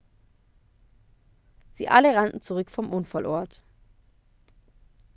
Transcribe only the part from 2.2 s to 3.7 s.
zurück vom unfallort